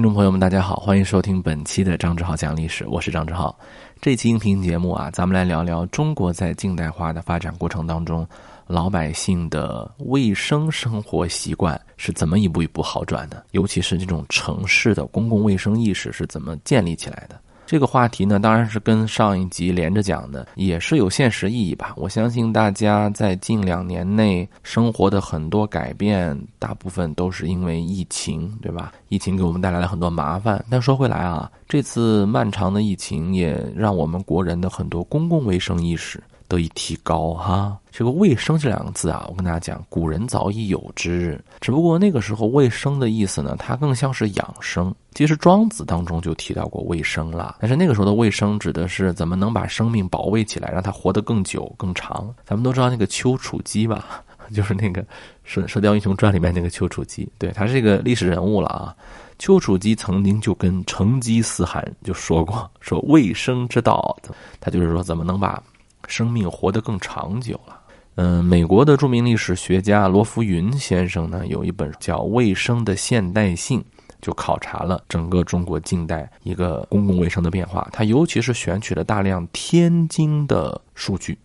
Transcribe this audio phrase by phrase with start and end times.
[0.00, 3.54] 听众朋友们，大家好，欢迎收听本期的张志豪讲历史，我是张志豪。
[4.00, 8.26] 这期音频节目啊，咱们来聊聊中国在近代化的发展过程当中，
[8.66, 17.38] 老百姓的卫生生活习惯是怎么一步一步好转的，尤其是这种城市的公共卫生意识是怎么建立起来的。
[17.70, 21.94] 这个话题呢，当然是跟上一集连着讲的，也是有现实意义吧。
[21.96, 28.90] 我相信大家在近两年内生活的很多改变，大部分都是因为疫情，对吧？
[29.08, 30.64] 疫情给我们带来了很多麻烦。
[30.68, 36.20] 但说回来啊，这次漫长的疫情也让我们国人的很多公共卫生意识。
[36.48, 44.94] 得以提高哈，这个卫生这两个字啊，我跟大家讲，古人早已有之，只不过那个时候卫生的意思呢，它更像是养生。
[45.12, 52.32] 其实庄子当中就提到过卫生了，但是那个时候的卫生指的是怎么能把生命保卫起来，让它活得更久更长。
[52.44, 54.22] 咱们都知道那个丘处机吧，
[54.54, 55.02] 就是那个
[55.42, 58.94] 《射射雕英雄传》里面那个丘处机，对，他是一个历史人物了啊。
[59.38, 64.16] 丘处机曾经就跟成吉思汗就说过，说卫生之道，
[64.60, 65.60] 他就是说怎么能把。
[66.08, 67.79] 生命活得更长久了。
[68.22, 73.80] 嗯，美国的著名历史学家罗福云先生呢，有一本叫《卫生的现代性》，
[74.20, 77.88] 就考察了整个中国近代一个公共卫生的变化。
[77.90, 81.38] 他尤其是选取了大量天津的数据。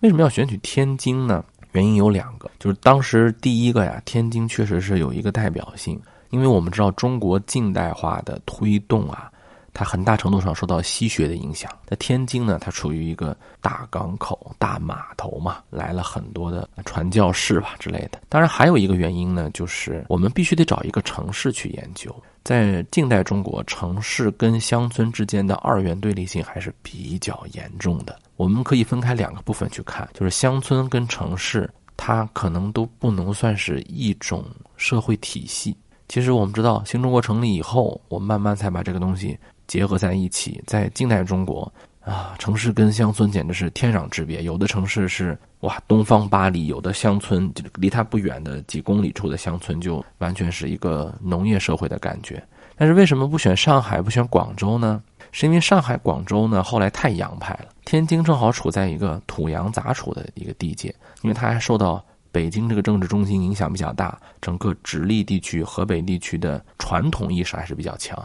[0.00, 1.42] 为什么要选取天津呢？
[1.72, 5.98] 原因有两个，就是当时第一个呀，天津确实是有一个代表性，
[6.28, 9.32] 因为我们知道中国近代化的推动啊。
[9.72, 11.70] 它很大程度上受到西学的影响。
[11.86, 18.20] 在天津呢，它处于一个大港口、大码头嘛，来了很多的传教士吧之类的。
[18.28, 22.14] 当然，还有一个原因呢，就是我们必须得找一个城市去研究。
[22.42, 28.18] 在近代中国，城市跟乡村之间的二元对立性还是比较严重的。
[28.36, 34.44] 我们可以分开两个部分去看，就是乡村跟城市，它可能都不能算是一种
[34.78, 35.76] 社会体系。
[36.08, 39.38] 其实我们知道，新中国成立以后，我们慢慢才把这个东西。
[39.70, 44.42] 结合在一起，在近代中国啊，城市跟乡村简直是天壤之别。
[44.42, 52.42] 有的城市是哇，东方巴黎；有的乡村就离它不远的几公里处的乡村，就完全是一个农业社会的感觉。
[52.74, 55.00] 但是为什么不选上海，不选广州呢？
[55.30, 60.92] 是因为上海、广州呢后来太洋派了，天津正好处在一个土洋杂处的一个地界，
[61.22, 68.18] 因为它还受到北京这个政治中心影响比较大，整个直隶地区、河北地区的传统意识还是比较强。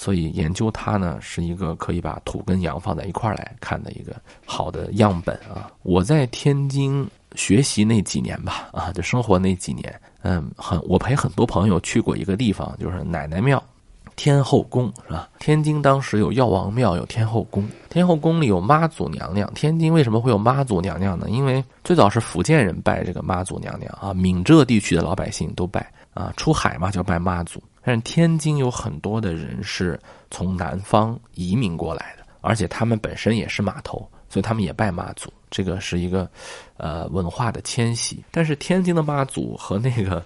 [0.00, 4.16] 所以研究它呢，是一个可以把土跟洋放在一块儿来看的一个
[4.46, 5.70] 好的样本啊。
[5.82, 13.62] 我在天津学习那几年吧，啊，就生活那几年，嗯，很我陪很多朋友去过一个地方，就是奶奶庙、
[14.16, 15.28] 天后宫，是吧？
[15.38, 19.52] 天津当时有药王庙，有天后宫，天后宫里有妈祖娘娘。
[19.52, 21.28] 天津为什么会有妈祖娘娘呢？
[21.28, 27.62] 因为最早是福建人拜这个妈祖娘娘啊，闽浙地区的老百姓都拜啊，出海嘛就拜妈祖。
[27.82, 29.98] 但是天津有很多的人是
[30.30, 35.32] 从南方移民过来的，而且他们本身也是码头，所以他们也拜妈祖。
[35.50, 36.30] 这个是一个，
[36.76, 38.22] 呃，文化的迁徙。
[38.30, 40.24] 但是天津的妈祖和那个，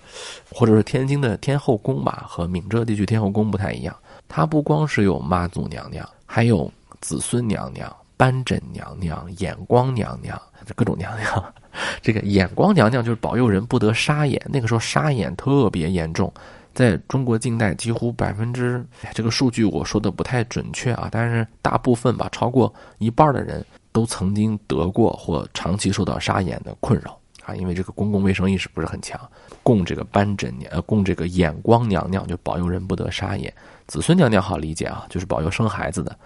[0.53, 3.97] 或者是天津的天后宫吧，和闽浙地区天后宫不太一样。
[4.29, 6.71] 它不光是有妈祖娘娘，还有
[7.01, 10.39] 子孙娘娘、斑疹娘娘、眼光娘娘，
[10.75, 11.55] 各种娘娘。
[12.03, 16.31] 这个眼光娘娘就是保佑人不得沙眼，那个时候沙眼特别严重。
[16.75, 29.21] 在中国近代，几乎百分之这个数据我说的不太准确啊，但是大部分吧，超过一半的人都曾经得过或长期受到沙眼的困扰啊，因为这个公共卫生意识不是很强。
[29.63, 33.53] 供这个斑疹娘，呃，供这个眼光娘娘就保佑人不得沙眼。
[33.87, 36.19] 子孙娘娘好理解啊，就是保佑生孩子的。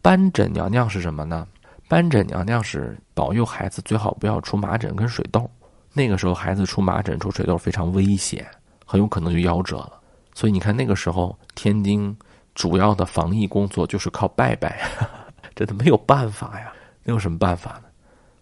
[0.00, 1.46] 斑疹娘娘是什么呢？
[1.88, 5.50] 斑疹娘娘是保佑孩子最好不要出麻疹跟水痘。
[5.92, 8.46] 那个时候孩子出麻疹出水痘非常危险。
[8.86, 10.00] 很有可能就夭折了，
[10.32, 12.16] 所以你看那个时候天津
[12.54, 14.88] 主要的防疫工作就是靠拜拜，
[15.54, 17.82] 真的没有办法呀，那有什么办法呢？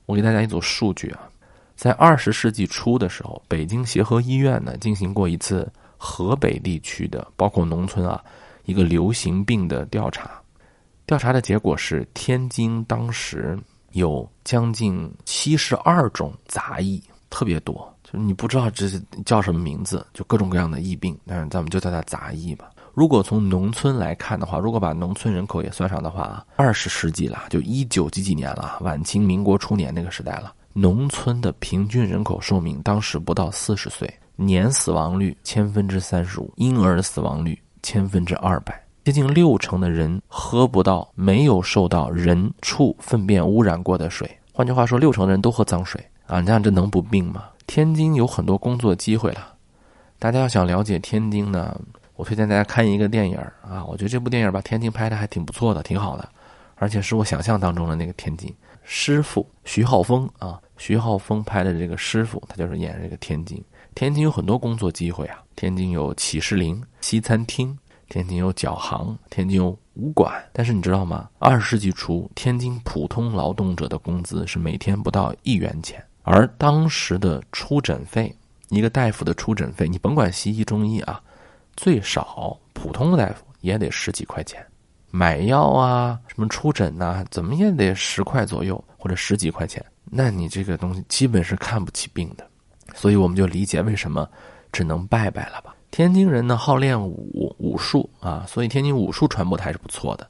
[0.07, 1.21] 我给大家一组数据啊，
[1.75, 5.67] 在二十世纪初的时候，北京协和医院呢进行过一次
[5.97, 8.23] 河北地区的包括农村啊
[8.67, 10.31] 一个流行病的调查，
[11.07, 13.59] 调查的结果是天津当时
[13.93, 17.94] 有将近七十二种杂役，特别多。
[18.05, 18.87] 就是你不知道这
[19.25, 22.71] 叫什么名字，就各种各样的疫病，但是咱们就叫它杂疫吧。
[22.93, 44.31] 如果从农村来看的话，如果把农村人口也算上的话，二十世纪了，就一九几几年了，晚清民国初年那个时代了，农村的平均人口寿命当时不到四十岁，年死亡率千分之三十五，婴儿死亡率千分之二百，接近六成的人喝不到没有受到人畜粪便污染过的水。
[44.53, 46.41] 换句话说，六成的人都喝脏水啊！
[46.41, 47.43] 你想这能不病吗？
[47.67, 49.55] 天津有很多工作机会了，
[50.19, 51.81] 大家要想了解天津呢，
[52.17, 56.29] 我推荐大家看一个电影啊，我觉得这部电影把天津拍的还挺不错的，挺好的，
[56.77, 58.55] 而且是我想象当中的那个天津。
[58.83, 63.63] 师傅徐浩峰啊，徐浩峰拍的这个师傅，他就是演这个天津。
[63.95, 67.77] 天津有很多工作机会啊，天津有启士林西餐厅，
[68.11, 70.31] 天津有脚行，天津有武馆。
[70.53, 71.31] 但是你知道吗？
[71.39, 78.35] 二十世纪初，天津普通劳动者的工资是每天不到一元钱，而当时的出诊费，
[78.71, 81.23] 一个大夫的出诊费，你甭管西医中医啊，
[81.77, 84.65] 最少普通的大夫也得十几块钱。
[85.11, 89.85] 买药啊，什么出诊呐，怎么也得十块左右或者十几块钱。
[90.07, 92.49] 那你这个东西基本是看不起病的，
[92.95, 94.27] 所以我们就理解为什么
[94.73, 95.77] 只能拜拜了吧。
[95.91, 100.27] 天津人呢好练武武术啊，所以天津武术传播的还是不错的。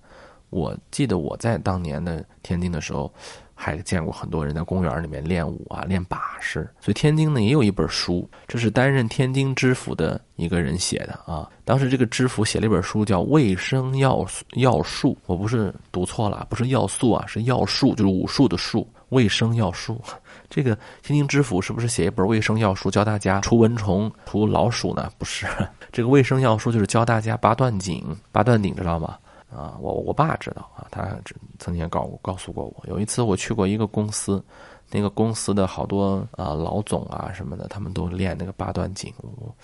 [0.50, 3.10] 我记得我在当年的天津的时候。
[3.54, 6.68] 还见过很多人在公园里面练武啊，练把式。
[6.80, 11.48] 所以天津呢也有一本书，这是担任天津知府的一个人写的啊。
[11.64, 18.86] 当时这个知府写了一本书，叫《卫生要要术》，我不是读错了，不是要素啊，是要术，就是武术的术。
[19.10, 20.02] 卫生要术，
[20.50, 25.08] 这个天津知府是不是写一本卫生要术，教大家除蚊虫、除老鼠呢？
[25.18, 25.46] 不是，
[25.92, 28.04] 这个卫生要术就是教大家拔断颈。
[28.32, 29.16] 拔断颈知道吗？
[29.56, 31.16] 啊，我我爸知道啊，他
[31.58, 32.84] 曾经告告诉过我。
[32.88, 34.42] 有一次我去过一个公司，
[34.90, 39.54] 那个公司的好多啊老总啊什么的，他们都练那个八段锦，我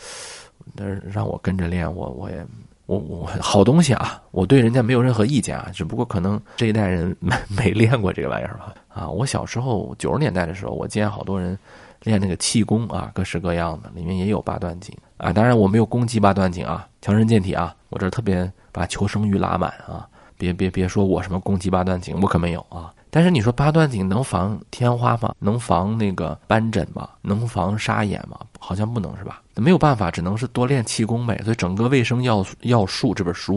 [0.76, 2.46] 但是让我跟着练，我我也
[2.86, 8.74] 我我好东西啊，我对人家没有任何意见啊，只不过可能这一代人没没练过这个玩意儿吧。
[8.88, 11.56] 啊，我小时候九十年代的时候，我见好多人
[12.02, 15.32] 练那个气功啊，各式各样的，里面也有八段锦啊。
[15.32, 18.50] 当然我没有攻击八段锦啊，强身健体啊，我这特别。
[18.72, 20.06] 把求生欲拉满啊！
[20.38, 22.94] 别别别说我什么攻击八段锦，我可没有啊。
[23.10, 25.34] 但是你说八段锦能防天花吗？
[25.40, 27.08] 能防那个斑疹吗？
[27.20, 28.38] 能防沙眼吗？
[28.60, 29.42] 好像不能是吧？
[29.56, 31.36] 没有办法，只能是多练气功呗。
[31.42, 33.56] 所以整个《卫生要要术》这本书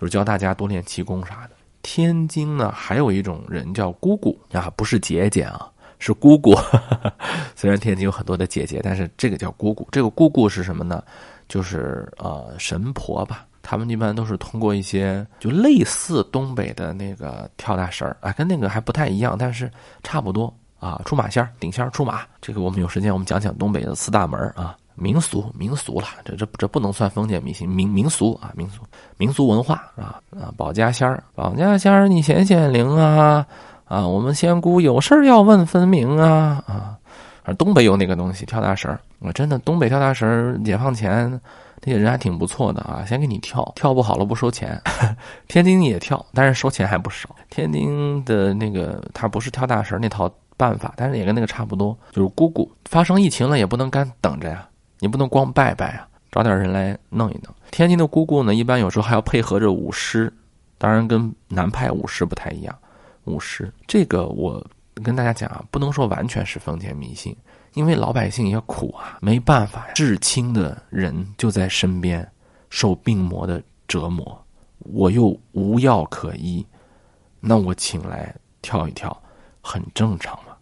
[0.00, 1.50] 就是教大家多练气功啥的。
[1.82, 6.56] 天津呢，还有一种人叫姑姑啊，不是姐姐啊，是姑姑。
[7.54, 9.86] 虽然天津有很多的姐姐，但是这个叫姑姑。
[9.92, 11.04] 这个姑姑是什么呢？
[11.48, 13.46] 就是呃神婆吧。
[13.66, 19.70] 他们一般都是通过一些就类似东北的那个跳大神儿啊，跟那个还不太一样，但是
[20.02, 21.00] 差不多啊。
[21.06, 28.82] 出马仙儿、顶仙儿、出马，这个我们有时间我们讲讲东北的四大门啊，民俗民俗了，这这这不能算封建迷信，民民俗啊，民俗
[29.16, 30.52] 民俗文化啊啊。
[30.58, 33.46] 保家仙儿，保家仙儿，你显显灵啊
[33.86, 34.06] 啊！
[34.06, 36.98] 我们仙姑有事儿要问分明啊啊！
[37.44, 41.40] 而东北有那个东西跳大神儿，我真的东北跳大神儿，解放前。
[41.86, 44.80] 那些人还挺不错的啊，先给你跳，跳不好了不收钱。
[45.48, 47.28] 天津也跳，但是收钱还不少。
[47.50, 54.66] 天津的那个他不是跳大神那套办法，但是也跟那个差不多，就是姑姑发生疫情了也不能干等着呀，
[55.00, 57.54] 你不能光拜拜啊，找点人来弄一弄。
[57.70, 60.32] 天津的姑姑呢，一般有时候还要配合着舞狮，
[60.78, 62.74] 当然跟南派舞狮不太一样。
[63.24, 64.64] 舞狮这个我
[65.02, 67.36] 跟大家讲啊，不能说完全是封建迷信。
[67.74, 72.24] 因为老百姓也苦啊，没办法，至亲的人就在身边，
[72.70, 74.46] 受病魔的折磨，
[74.78, 76.64] 我又无药可医，
[77.40, 78.32] 那我请来
[78.62, 79.20] 跳一跳，
[79.60, 80.54] 很正常嘛，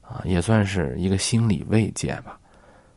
[0.00, 2.36] 啊，也算是一个心理慰藉吧。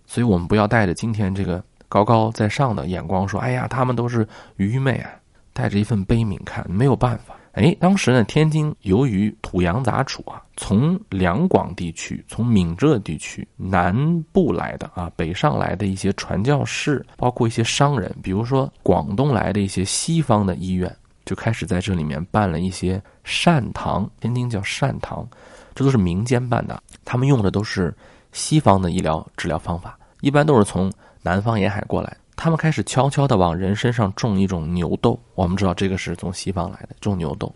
[0.08, 5.12] 所以我们不要带着今天这个高高在上的眼光说，哎呀，他们都是愚昧啊，
[5.54, 7.36] 带着一份悲悯看，没有办法。
[7.56, 13.96] 哎，当时呢，天津由于土洋杂处啊，从两广地区、从闽浙地区南
[14.34, 20.94] 部来的啊，北上来的一些传教士，包括一些商人，比如说广东来的一些西方的医院，
[21.24, 24.10] 就开始在这里面办了一些善堂。
[24.20, 25.26] 天津叫善堂，
[25.74, 27.96] 这都是民间办的，他们用的都是
[28.34, 32.18] 西方的医疗治疗方法，一般都是从南方沿海过来。
[32.36, 35.20] 他们开始悄悄地往人身上种一种牛痘。
[35.34, 37.54] 我们知道这个是从西方来的，种牛痘。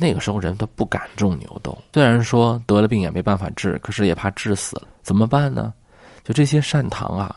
[0.00, 5.74] 那个时候人都不敢种牛痘，虽然说得了病也没办法治，可是也怕治死了，怎么办呢？
[6.22, 7.34] 就这些善堂啊，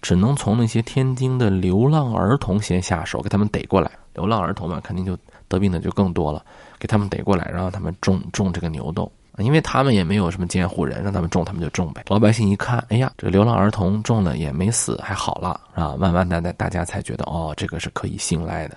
[0.00, 3.90] 只能从那些天津的流浪儿童先下手，给他们逮过来。
[4.14, 6.44] 流浪儿童嘛，肯定就得病的就更多了，
[6.78, 9.10] 给他们逮过来，然后他们种种这个牛痘。
[9.38, 12.04] 因为他们也没有什么监护人，让他们种，他们就种呗。
[12.08, 18.76] 老百姓一看，哎呀，这流浪儿童种了也没死，还好了，啊，慢慢的，大大家才觉得，哦，这个是可以信赖的。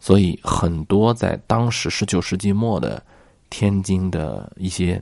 [0.00, 3.02] 所以，很多在当时十九世纪末的
[3.50, 5.00] 天津的一些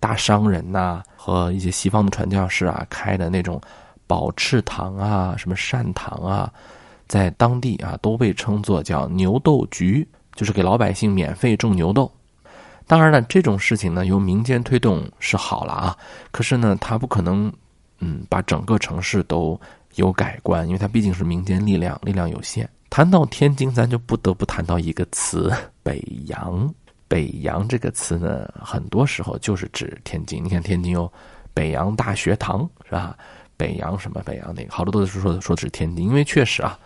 [0.00, 3.60] 大商人呐，和一些西方的传教士啊，开的那种
[4.06, 6.52] 宝翅堂啊，什么善堂啊，
[7.06, 12.10] 在当地啊，都被称作叫牛豆局，就是给老百姓免费种牛豆。
[12.90, 15.96] 当然了，这种事情呢，由民间推动是好了啊。
[16.32, 17.52] 可是呢，它不可能，
[18.00, 19.56] 嗯，把整个城市都
[19.94, 22.68] 有改观，因为它毕竟是民间力量，力量有限。
[22.90, 25.52] 谈到天津，咱就不得不谈到一个词——
[25.84, 26.68] 北洋。
[27.06, 30.44] 北洋这个词呢，很多时候就是指天津。
[30.44, 31.08] 你看，天津有
[31.54, 33.16] 北洋大学堂，是吧？
[33.56, 36.76] 北洋什么北洋那个，好多都是说说的是天津，因为确实啊，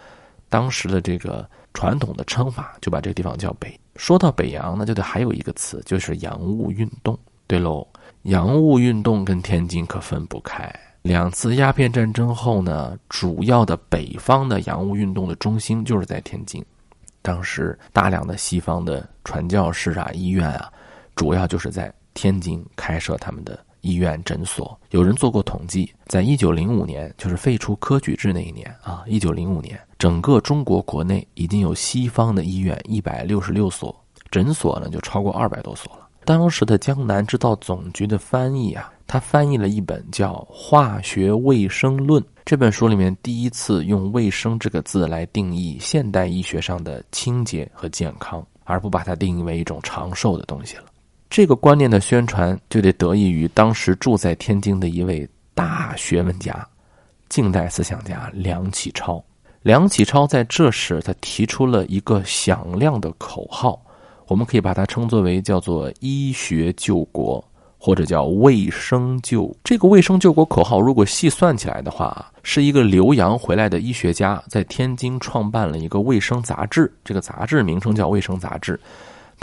[0.51, 3.79] 当时的这个传统的称法就把这个地方叫北。
[3.97, 7.19] 说到北洋，那就得还有一个词，就是洋务运动。
[7.47, 7.87] 对喽，
[8.23, 10.73] 洋务运动跟天津可分不开。
[11.03, 16.65] 两次鸦片战争后呢，主要的北方的洋务运动的中心就是在天津。
[17.21, 20.73] 当时大量的西方的传教士啊、医院啊，
[21.15, 24.77] 主要就是在天津开设他们的医院诊所。
[24.91, 33.95] 有人做过统计，在一九零五年，就是废除科举制那一年啊，一九零五年，整个中国国内已经有西方的医院一百六十六所，
[34.31, 36.01] 诊所呢就超过二百多所了。
[36.25, 42.23] 当时的江南制造总局的翻译啊，他翻译了一本叫《化学卫生论》。
[42.47, 50.85] 这本书里面第一次用“卫生”这个字来定义现代医学上的清洁和健康，而不把它定义为一种长寿的东西了。
[51.35, 56.65] 这个观念的宣传就得得益于当时住在天津的一位大学问家、
[57.29, 59.21] 近代思想家梁启超。
[59.63, 63.83] 梁启超在这时他提出了一个响亮的口号，
[64.29, 67.45] 我们可以把它称作为叫做“医学救国”。
[67.77, 78.75] 或者叫卫生救这个卫生救国口号，如果细算起来的话，是一个留洋回来的医学家在天津创办了一个卫生杂志，这个杂志名称叫《卫生杂志》，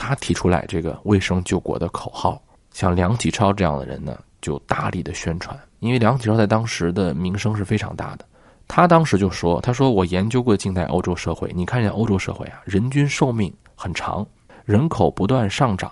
[0.02, 2.42] 他提出来这个卫生救国的口号。
[2.72, 8.26] 像梁启超这样的人呢，就大力的宣传，因为梁启超在当时的名声是非常大的。
[8.68, 14.26] 他当时就说：“他说我研究过近代欧洲社会，你看见欧洲社会啊，人均寿命很长，
[14.66, 15.92] 人口不断上涨，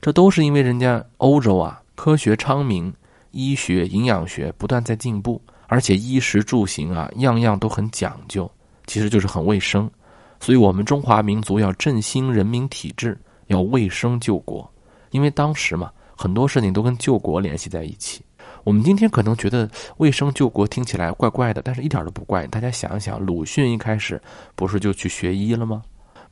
[0.00, 2.92] 这都是因为人家欧洲啊。”科学昌明，
[3.30, 8.50] 医学、营养学不断在进步，而且衣食住行啊，样样都很讲究，
[8.86, 9.88] 其实就是很卫生。
[10.40, 14.70] 所以，我们中华民族要振兴人民体质，要卫生救国。
[15.10, 18.22] 因为当时嘛，很多事情都跟救国联系在一起。
[18.64, 22.46] 我们今天可能觉得卫生救国听起来怪怪的，但是一点都不怪。
[22.48, 24.20] 大家想一想，鲁迅一开始
[24.54, 25.82] 不是就去学医了吗？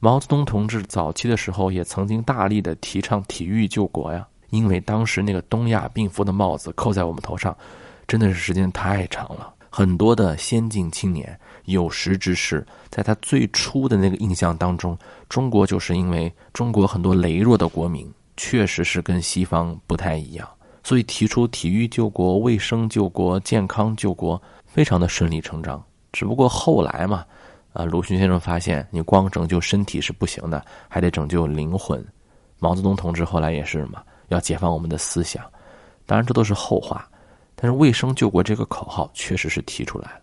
[0.01, 4.27] 毛泽东同志早期的时候也曾经大力的提倡体育救国呀。
[4.51, 7.57] 因为当时那个东亚病夫的帽子扣在我们头上，
[8.07, 9.54] 真的是时间太长了。
[9.77, 14.97] 很多的先进青年有识之士，在他最初的那个印象当中，
[15.29, 20.49] 中国就是因为中国很多羸弱的国民确实是跟西方不太一样，
[20.85, 25.83] 所以提出体育救国、卫生救国、健康救国，非常的顺理成章。
[26.13, 27.25] 只不过后来嘛，
[27.73, 32.01] 啊，鲁迅先生发现你光拯救身体是不行的，还得拯救灵魂。
[32.61, 34.05] 毛泽东同志后来也是嘛。
[34.29, 35.45] 要解放我们的思想，
[36.07, 37.09] 当然这都是后话。
[37.65, 40.21] 但是“卫生救国”这个口号确实是提出来了。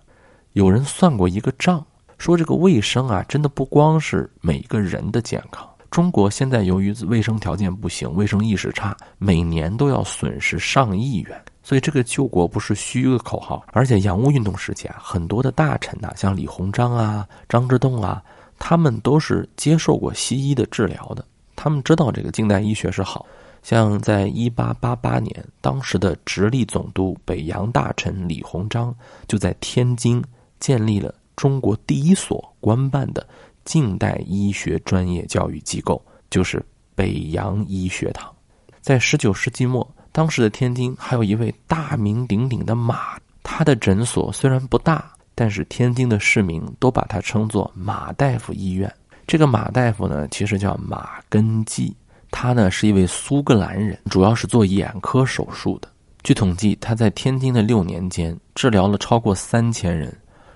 [0.54, 1.84] 有人算过一个账，
[2.20, 5.68] 说这个卫生啊，真的不光是每一个人的健康。
[5.90, 11.44] 中国现在由于卫生条件不行，卫生意识差，每年都要损失上亿元。
[11.64, 13.66] 所以这个救国不是虚的口号。
[13.72, 18.22] 而且洋务运动时期啊，很多的大臣呐，像李鸿章啊、张之洞啊，
[18.60, 23.26] 他们都是接受过西医的治疗的，他们知道这个近代医学是好。
[23.62, 28.94] 像在一八八八年，当时的直隶总督、北洋大臣李鸿章
[29.28, 30.24] 就在天津
[30.60, 33.26] 建立了中国第一所官办的
[33.64, 36.64] 近代医学专业教育机构，就是
[36.96, 38.34] 北洋医学堂。
[38.82, 48.92] 在十九世纪末，当时的天津还有一位大名鼎鼎的马，他的诊所虽然不大，但是天津的市民都把他称作马大夫医院。
[49.28, 51.96] 这个马大夫呢，其实叫马根基。
[52.32, 55.88] 他呢是一位苏格兰人，主要是做眼科手术的。
[56.24, 60.16] 据统计，他在天津的六年间治疗了超过三千人，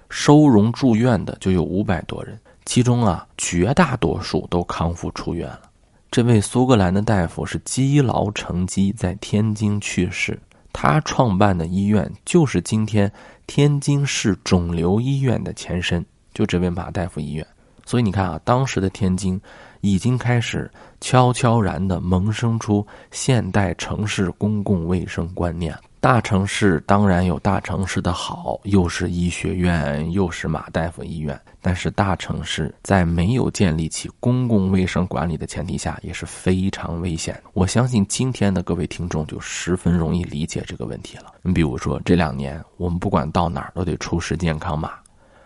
[0.09, 5.61] 收容住院的就有五百多人，其中啊绝大多数都康复出院了。
[6.09, 10.39] 这位苏格兰的大夫是积劳成疾，在天津去世。
[10.71, 13.11] 他创办的医院就是今天
[13.47, 17.45] 天津市肿瘤医院的前身，就这位马大夫医院。
[17.85, 19.41] 所以你看啊，当时的天津。
[19.81, 20.67] 已经开始
[21.05, 25.77] 悄悄然地萌生出现代城市公共卫生观念。
[25.99, 31.39] 大城市当然有大城市的好，又是医学院，又是马大夫医院。
[31.61, 37.39] 但是大城市在没有建立起公共卫生管理的前提下，也是非常危险。
[37.53, 41.35] 我相信今天的各位听众就十分容易理解这个问题了。
[41.43, 44.93] 你比如说这两年，我们不管到哪儿都得出示健康码。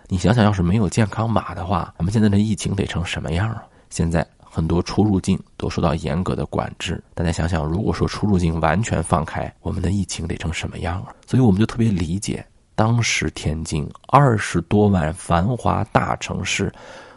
[0.08, 3.62] 你想想，要是没有健康码的话，咱们现在的疫情得成什么样啊？
[3.90, 4.26] 现在
[4.60, 11.16] 很多出入境都受到严格的管制，大家想想，如果说出入境完全放开，我们的疫情得成什么样啊？
[11.26, 16.70] 所以我们就特别理解当时天津二十多万繁华大城市，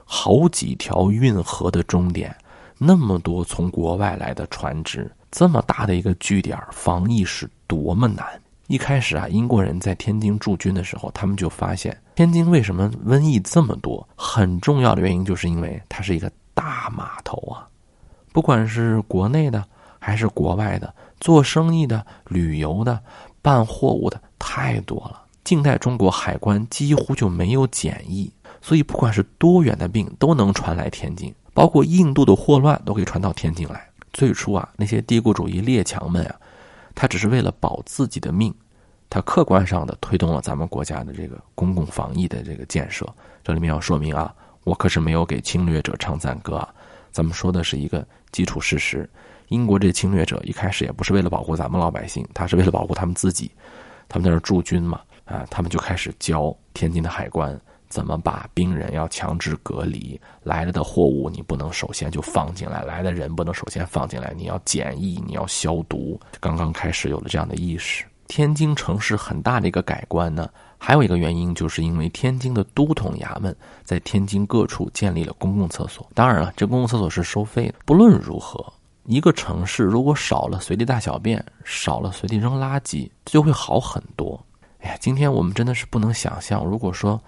[0.04, 2.32] 好几条运河的终点，
[2.78, 8.24] 那么多从国外来的船只，这么大的一个据点，防疫是多么难。
[8.68, 17.68] 一开始啊，英国人在天津驻军的时候，他们就发现天津为什么瘟疫这么多，很重要的原因就是因为它是一个大码头啊，
[18.32, 19.64] 不管是国内的
[19.98, 23.00] 还是国外的，做生意的、旅游的、
[23.40, 25.22] 办货物的，太多了。
[25.44, 33.88] 近代中国海关几乎就没有检疫，所以不管是多远的病都能传来天津，包括印度的霍乱都可以传到天津来。
[34.12, 36.36] 最初啊，那些帝国主义列强们啊，
[36.94, 38.54] 他只是为了保自己的命，
[39.10, 43.04] 他客观上的推动了咱们国家的这个公共防疫的这个建设。
[43.42, 44.32] 这里面要说明啊，
[44.64, 46.68] 我可是没有给侵略者唱赞歌啊，
[47.10, 49.08] 咱们说的是一个基础事实。
[49.48, 53.50] 英国这侵略者一开始也不是为了保护咱们老百姓，他是为了保护他们自己，
[54.08, 55.00] 他们在那驻军嘛。
[55.24, 66.20] 啊，他们就开始教天津的海关怎么把病人要强制隔离，来了的货物你不能首先就放进来，来的人不能首先放进来，你要检疫，你要消毒。
[66.40, 68.04] 刚刚开始有了这样的意识。
[68.26, 70.50] 天津城市很大的一个改观呢，
[70.84, 76.04] 还有一个原因，就是因为天津的都统衙门在天津各处建立了公共厕所。
[76.12, 77.74] 当然了，这公共厕所是收费的。
[77.86, 78.60] 不论如何，
[79.04, 84.44] 一个城市如果少了随地大小便，少了随地扔垃圾，就会好很多。
[84.80, 87.22] 哎呀，今天我们真的是不能想象，如果说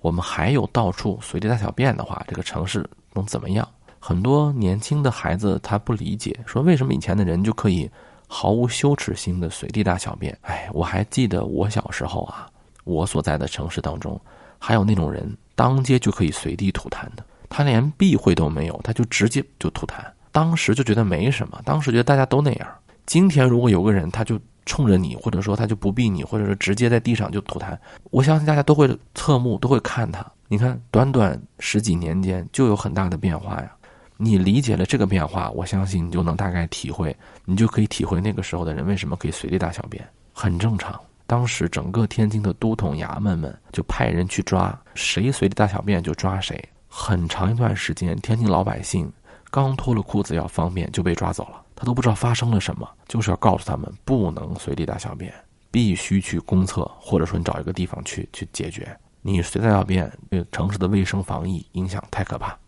[0.00, 3.68] 我们还有到处随地大小便的话，这个城市能怎么样？
[3.98, 7.90] 很多年轻的孩子他不理解，说为什么以前的人就可以
[8.28, 10.38] 毫无羞耻心的随地大小便？
[10.42, 12.48] 哎，我还记得我小时候啊，
[12.84, 14.20] 我所在的城市当中，
[14.58, 22.68] 还有那种人当街就可以随地吐痰的，他连避讳都没有，他就直接就吐痰，当时就觉得没什么，当时觉得大家都那样。
[23.06, 24.40] 今天如果有个人他就。
[24.66, 27.76] 冲着你，或者说他就不避你，或者说直接在地上就吐痰，
[28.10, 30.24] 我相信大家都会侧目，都会看他。
[30.46, 33.72] 你看，短短十几年间就有很大的变化呀。
[34.16, 41.00] 你理解了这个变化，我相信你就能大概体会，你就可以体会那个时候的人为什么可以随地大小便，很正常。
[41.30, 49.08] 当时整个天津的都统衙门们就派人去抓谁随地大小便就抓谁，很长一段时间，天津老百姓
[49.48, 51.62] 刚脱了裤子要方便就被抓走了。
[51.76, 55.32] 他都不知道发生了什么，就是要告诉他们不能随地大小便，
[55.70, 58.88] 必须去公厕，或者说你找一个地方去去解决。
[59.22, 62.58] 你随地大小便，对城市的卫生防疫影响太可怕。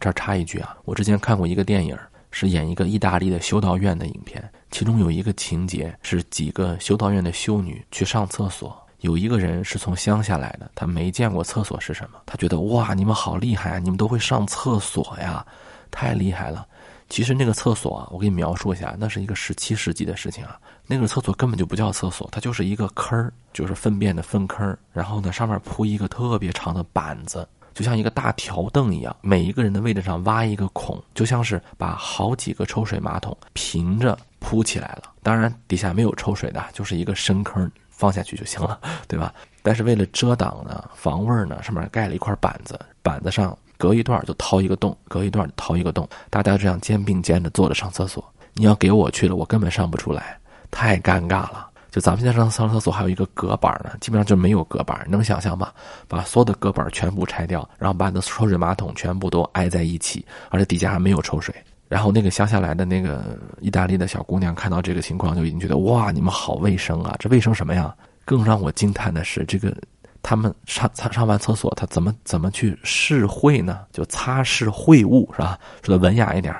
[0.00, 1.94] 这儿插一句啊，我之前看过一个电影，
[2.30, 15.44] 是演一个意大利的修道院的影片，其中有一个情节是几个修道院的修女去上厕所，有一个人是从乡下来的，他没见过厕所是什么，他觉得哇，你们好厉害啊，你们都会上厕所呀，
[15.90, 16.66] 太厉害了。
[17.08, 20.58] 其实那个厕所啊，我给你描述一下，那是一个十七世纪的事情啊。
[20.86, 35.02] 那个厕所根本就不叫厕所，它就是一个坑儿，就是粪便的粪坑然后呢，上面铺一个特别长的板子，就像一个大条凳一样，每一个人的位置上挖一个孔，就像是把好几个抽水马桶平着铺起来了。
[35.22, 39.34] 当然底下没有抽水的，就是一个深坑，放下去就行了，对吧？
[39.62, 43.54] 但是为了遮挡呢，防味呢，上面盖了一块板子，板子上。
[43.78, 48.24] 隔一段就掏一个洞，隔一段掏一个洞，大家这样肩并肩的坐着上厕所。
[48.54, 50.38] 你要给我去了，我根本上不出来，
[50.70, 51.68] 太尴尬了。
[51.96, 55.72] 就咱们现在上上厕所还有一个隔板呢，基本上就没有隔板，能想象吗？
[56.06, 61.54] 把所有的隔板全部拆掉，然后把你的抽水马桶全部都挨在一起，而且底下还没有抽水。
[61.88, 67.16] 然后那个乡下来的那个意大利的小姑娘看到这个情况，就已经觉得哇，你们好卫生啊！
[67.18, 67.94] 这卫生什么呀？
[68.26, 69.74] 更让我惊叹的是这个。
[70.20, 73.86] 他们上上上完厕所，他怎么怎么去试会呢？
[73.90, 75.58] 就擦拭秽物是吧？
[75.82, 76.54] 说的文雅一点，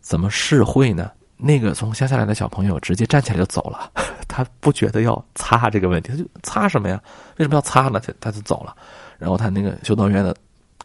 [0.00, 1.10] 怎么试会呢？
[1.42, 3.90] 那个从乡下来的小朋友直接站起来就走了，
[4.28, 7.00] 他不觉得要擦这个问题，他就擦什么呀？
[7.38, 8.00] 为什么要擦呢？
[8.00, 8.76] 他他就走了。
[9.18, 10.34] 然后他那个修道院的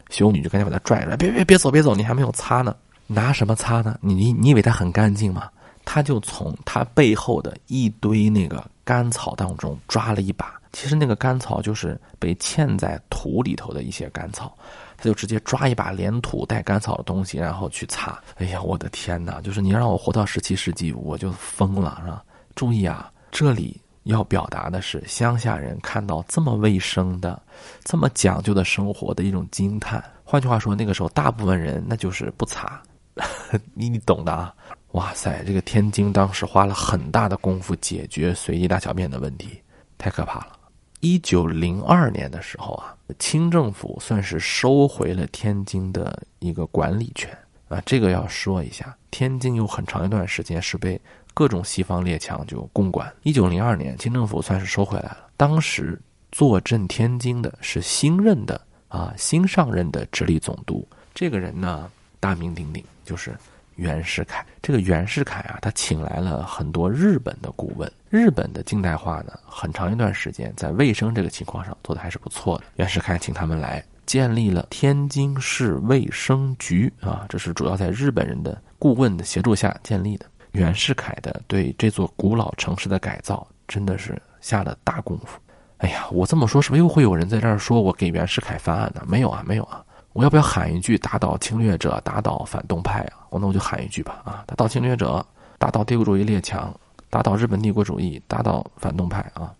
[0.10, 3.98] 修女就赶紧把他拽来，别别别走别走，你还没有擦呢，拿什么擦呢？
[4.02, 5.50] 你你你以为他很干净吗？
[5.86, 10.54] 他就从他背后的一堆那个干草当中抓了一把。
[10.74, 14.56] 其实那个干草就是被嵌在土里头的一些干草，
[14.98, 18.20] 他就直接抓一把连土带干草的东西，然后去擦。
[18.38, 19.40] 哎呀，我的天哪！
[19.42, 22.24] 就是你让我活到十七世纪，我就疯了，是吧？
[22.56, 27.42] 注意啊，这里要表达的是乡下人看到这么卫生的、
[27.84, 30.04] 这么讲究的生活的一种惊叹。
[30.24, 32.82] 换句话说，那个时候大部分人那就是不擦，
[33.76, 34.54] 你你懂的啊！
[34.94, 39.62] 哇塞，这个天津当时花了很大的功夫解决随地大小便的问题，
[39.98, 40.58] 太可怕了。
[41.02, 47.36] 一九零二年的时候啊，清政府算是收回了天津的一个管理权
[47.68, 47.82] 啊。
[47.86, 51.00] 这个要说一下，天津有很长一段时间是被
[51.34, 53.12] 各种西方列强就共管。
[53.24, 55.28] 一九零二年，清政府算是收回来了。
[55.38, 56.00] 当时
[56.32, 60.88] 坐镇天津的是新任的啊新上任的直隶总督。
[61.14, 61.90] 这个人呢
[62.20, 63.38] 大名鼎鼎，就是
[63.78, 64.46] 袁世凯。
[64.62, 67.92] 这个袁世凯啊，他请来了很多日本的顾问。
[68.10, 72.66] 日本的近代化呢，很长一段时间在卫生这个情况上做的还是不错的。
[72.76, 73.84] 袁世凯请他们来。
[74.06, 80.26] 建立了天津市卫生局啊，这是主要在日本人的顾问的协助下建立的。
[80.54, 85.38] 袁世凯的对这座古老城市的改造真的是下了大功夫。
[85.80, 89.04] 哎呀，我这么说是不是又会有人在这儿说我给袁世凯翻案呢？
[89.06, 89.84] 没有啊，没有啊。
[90.18, 93.22] 我要不要喊一句打倒侵略者，打倒反动派啊？
[93.30, 95.24] 我那我就喊一句吧啊，打倒侵略者，
[95.60, 96.74] 打倒帝国主义列强，
[97.08, 99.54] 打倒日本帝国主义，打倒反动派啊！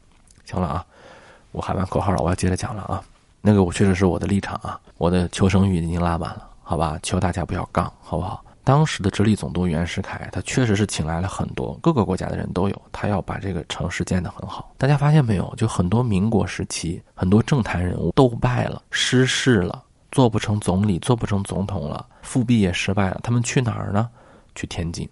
[0.46, 0.84] 行了啊，
[1.52, 3.04] 我喊完口号了，我要接着讲了啊。
[3.40, 6.98] 那个我确实是我的立场啊，我的求生欲已经拉满了，好吧？
[7.04, 8.44] 求大家不要杠，好不好？
[8.64, 14.74] 当时的直隶总督袁世凯，他确实是请来了很多各个国家的人都有，他要把这个城市建得很好。
[14.76, 15.54] 大家发现没有？
[15.56, 19.84] 就很多民国时期很多政坛人物都败了，失势了，
[20.18, 23.20] 做不成总理，做不成总统了，复辟也失败了。
[23.22, 24.10] 他们去哪儿呢？
[24.56, 25.08] 去天津。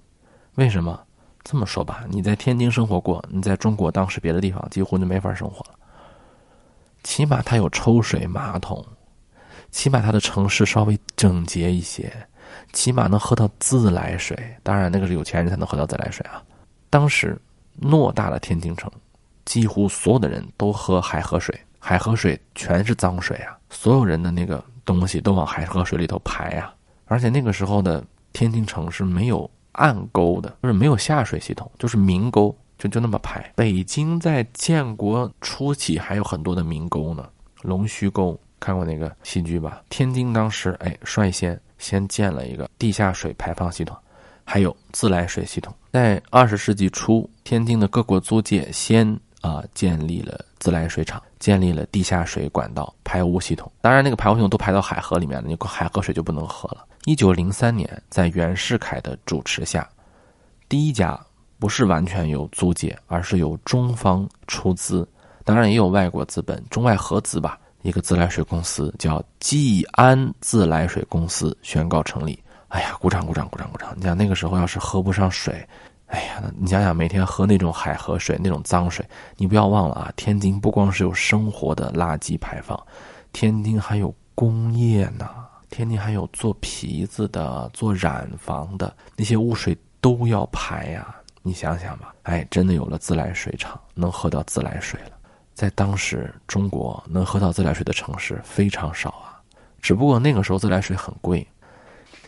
[0.56, 1.00] 为什么？
[1.44, 5.78] 这么说吧，你在天津生活过，你在中国当时别的地方几乎就没法生活了。
[7.04, 8.84] 起码它有抽水马桶，
[9.70, 12.12] 起码它的城市稍微整洁一些，
[12.74, 14.36] 起码能喝到自来水。
[14.64, 16.42] 当然，那个是有钱人才能喝到自来水啊。
[16.90, 17.40] 当时
[17.80, 18.92] 偌大的天津城，
[19.46, 26.74] 几乎所有的人都喝海河水，海河水全是脏水啊，所有人的那个东西都往海河水里头排啊。
[27.06, 32.56] 而且那个时候的天津城是没有暗沟的，就是没有下水系统，就是明沟。
[32.78, 33.54] 就就那么排。
[33.56, 37.26] 北京在建国初期还有很多的明沟呢，
[37.62, 39.82] 龙须沟看过那个戏剧吧？
[39.88, 43.96] 天津当时哎率先先建了一个地下水排放系统，
[44.44, 45.74] 还有自来水系统。
[45.94, 53.72] 在二十世纪初，天津的各国租界先啊建立了自来水厂，建立了地下水管道排污系统。
[53.82, 56.86] 当然，那个排污系统都排到海河里面了，你海河水就不能喝了。
[57.06, 59.88] 一九零三年，在袁世凯的主持下，
[60.68, 61.20] 第一家。
[61.58, 65.08] 不是完全由租界，而是由中方出资，
[65.46, 67.58] 当然也有外国资本，中外合资吧。
[67.82, 72.38] 一个自来水公司叫济安自来水公司宣告成立。
[72.68, 73.94] 哎呀，鼓掌鼓掌鼓掌鼓掌！
[73.96, 75.66] 你想那个时候要是喝不上水，
[76.08, 79.04] 哎呀，你想想每天喝那种海河水那种脏水，
[79.38, 80.14] 你不要忘了啊！
[80.16, 82.80] 天津不光是有生活的垃圾排放，
[83.34, 85.28] 天津还有工业呢，
[85.70, 91.16] 天津还有做皮子的、做染坊的那些污水都要排呀。
[91.42, 95.12] 你想想吧，哎，真的有了自来水厂，能喝到自来水了。
[95.54, 99.42] 在当时，中国能喝到自来水的城市非常少啊。
[99.82, 101.46] 只不过那个时候自来水很贵。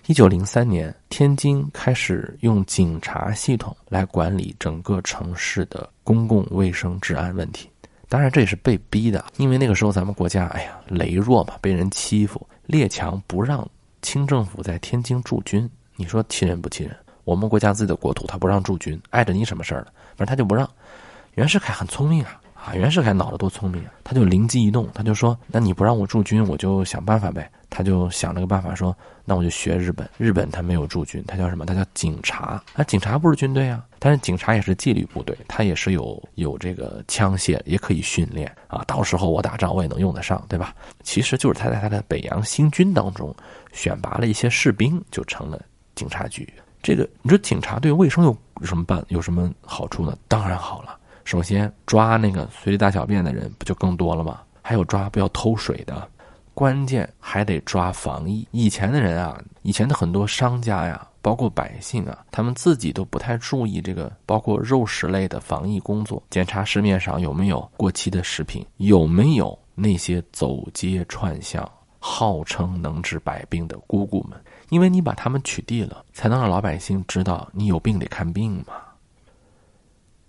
[0.07, 7.69] 一九零三年，天津开始用警察系统来管理整个城市的公共卫生治安问题。
[8.07, 13.69] 当然，这也是被逼的，因为那个时候咱们国家，哎呀，羸弱嘛，被人欺负，列强不让
[14.01, 16.95] 清政府在天津驻军，你说气人不气人？
[17.25, 19.87] 我们国家自己的国土，他不让驻军，碍着你什么事儿了？
[20.15, 20.65] 反正他就不让。
[21.33, 31.65] 袁世凯很聪明啊，啊，袁世凯脑子多聪明啊，他就灵机一动，他就说：“那你不让我驻军，我就想办法呗。”他就想了个办法，说：“那我就学日本，日本他没有驻军，他叫什么？
[31.65, 32.61] 他叫警察。
[32.73, 38.83] 啊，警察不是军队啊，但是警察也是纪律部队，他也是有有这个枪械，也可以训练啊。
[38.87, 40.73] 到时候我打仗我也能用得上，对吧？
[41.03, 43.35] 其实就是他在他的北洋新军当中
[43.73, 45.61] 选拔了一些士兵，就成了
[45.93, 46.47] 警察局。
[46.81, 50.17] 这个你说警察对卫生有有什么办有什么好处呢？
[50.27, 54.39] 当然好了，首先抓那个随地大小便的人不就更多了吗？
[54.61, 56.09] 还有抓不要偷水的，
[56.57, 58.47] 关键还得抓防疫。
[58.49, 74.35] 以前的人啊，以前的很多商家呀，包括百姓啊，他们自己都不太注意这个，包括肉食类的防疫工作，检查市面上有没有过期的食品，有没有那些走街串巷号称能治百病的姑姑们。
[74.69, 78.73] 因为你把他们取缔了，才能让老百姓知道你有病得看病嘛。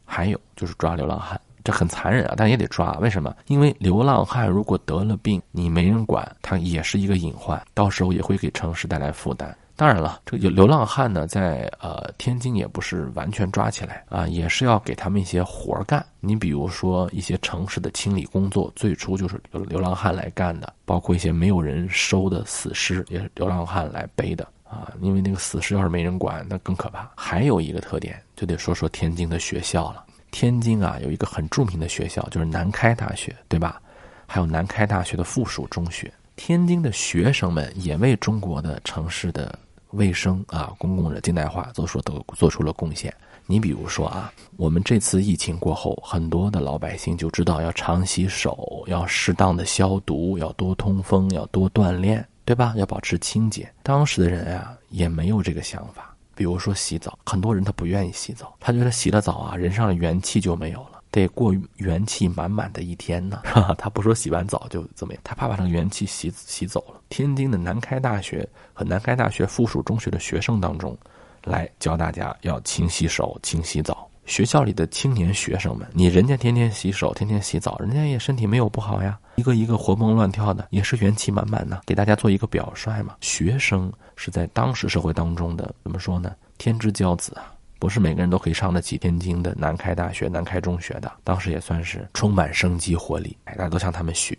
[0.04, 2.92] 还有就是抓流浪汉，这很残忍啊，但也得抓。
[2.98, 3.34] 为什么？
[3.46, 9.56] 因为流浪汉如果得了病，你没人管，他也是一个隐患，到时候也会给城市带来负担。
[9.76, 16.04] 当然了，这个流浪汉呢，在呃天津也不是完全抓起来啊，也是要给他们一些活儿干。
[16.18, 24.92] 你比如说一些城市的清理工作，最初就是流流浪汉来干的，包括一些没有人收的死尸，也是流浪汉来背的啊。
[25.00, 27.08] 因为那个死尸要是没人管，那更可怕。
[27.14, 30.04] 还有一个特点，就得说说天津的学校了。
[30.30, 33.80] 天津啊，有一个很著名的学校，就是南开大学，对吧？
[34.26, 36.12] 还有南开大学的附属中学。
[36.36, 39.58] 天津的学生们也为中国的城市的。
[39.92, 43.10] 卫生啊、公共的近代化做出都做出了贡献。
[43.46, 52.74] 你比如说啊，我们这次疫情过后，很多的老百姓就知道要常洗手，要适当的消毒，要多通风，要多锻炼，对吧？
[52.76, 53.66] 要保持清洁。
[53.82, 56.07] 当时的人啊，也没有这个想法。
[56.38, 63.74] 比如说洗澡，很多人他不愿意洗澡，他觉得洗了澡啊，人上的元气就没有了，得过元气满满的一天呢，哈哈？
[63.74, 67.00] 他不说洗完澡就怎么样，他怕把那个元气洗洗走了。
[67.08, 70.96] 天津的南开大学和南开大学附属中学的学生当中。
[71.44, 74.06] 来教大家要勤洗手、勤洗澡。
[74.28, 83.16] 学校里的青年学生们，你人家天天洗手、天天洗澡，人家也身体没有不好呀，一个一个活蹦乱跳的，也是元气满满的，给大家做一个表率嘛。
[83.22, 86.36] 学生是在当时社会当中的怎么说呢？
[86.58, 91.10] 天之骄子啊，不是每个人都可以上得起天津的南开大学、南开中学的。
[91.24, 94.36] 当时也算是充满生机活力，大家都向他们学。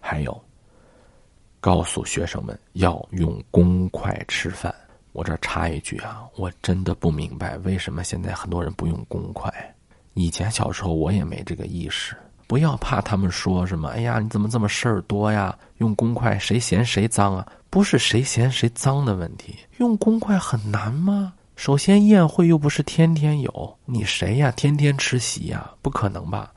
[0.00, 0.44] 还有，
[1.60, 4.74] 告诉学生们要用公筷吃饭。
[5.14, 9.48] 我这插一句啊，我真的不明白为什么现在很多人不用公筷。
[10.14, 12.16] 以前小时候我也没这个意识。
[12.48, 15.56] 不要怕他们说什么，哎呀，你怎么这么事儿多呀？
[15.78, 17.46] 用公筷谁嫌谁脏啊？
[17.70, 21.32] 不是谁嫌谁脏的问题，用公筷很难吗？
[21.54, 24.50] 首先宴会又不是天天有，你谁呀？
[24.50, 25.70] 天天吃席呀？
[25.80, 26.52] 不可能吧？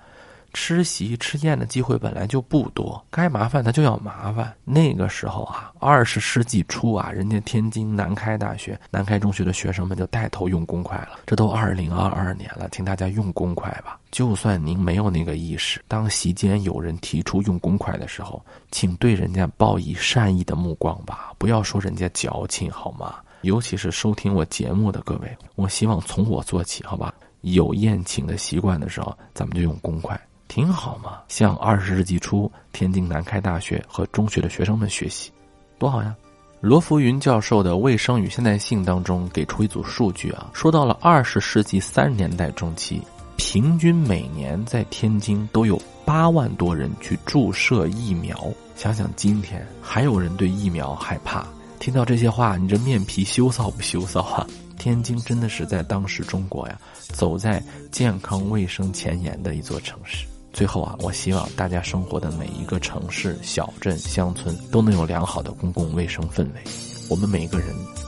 [0.54, 4.54] 吃席吃宴的机会本来就不多，该麻烦他就要麻烦。
[4.64, 11.20] 那个时候啊，二十世纪初啊，人家天津南开大学、南开中学的学生们就带头用公筷了。
[11.26, 14.00] 这都二零二二年了，请大家用公筷吧。
[14.10, 23.16] 就算您没有那个意识，当席间有人提出用公筷的时候，请对人家报以善意的目光吧，不要说人家矫情好吗？
[23.42, 27.14] 尤其是收听我节目的各位，我希望从我做起，好吧？
[27.42, 30.20] 有宴请的习惯的时候，咱们就用公筷。
[30.48, 35.32] 挺好嘛，向二十世纪初天津南开大学和中学的学生们学习，
[35.78, 36.16] 多好呀！
[36.60, 43.00] 罗福云教授的《卫生与现代性》当中给出一组数据啊，说到了二十世纪三十年代中期，
[43.36, 48.36] 平均每年在天津都有八万多人去注射疫苗。
[48.76, 51.46] 想想今天还有人对疫苗害怕，
[51.80, 54.48] 听到这些话，你这面皮羞臊不羞臊啊？
[54.80, 60.26] 天津真的是在当时中国呀，走在健康卫生前沿的一座城市。
[60.54, 66.62] 最后啊，我希望大家生活的每一个城市、小镇、乡村都能有良好的公共卫生氛围。
[67.10, 67.68] 我们每一个人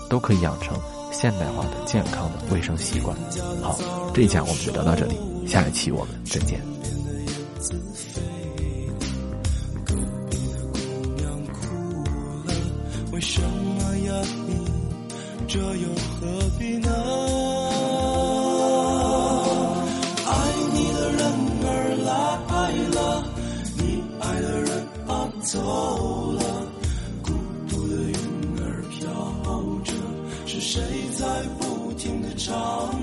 [0.09, 0.75] 都可以养成
[1.11, 3.15] 现代化的、健康的卫生习惯。
[3.61, 3.77] 好，
[4.13, 5.15] 这一讲我们就聊到这里，
[5.47, 6.59] 下一期我们再见。
[13.11, 14.13] 为什么呀？
[15.47, 15.87] 这又
[16.19, 17.28] 何必呢？
[25.51, 26.43] 走了，
[27.23, 27.31] 孤
[27.67, 28.13] 独的云
[28.59, 29.09] 儿飘
[29.83, 29.93] 着，
[30.45, 30.79] 是谁
[31.17, 31.25] 在
[31.57, 32.93] 不停的唱？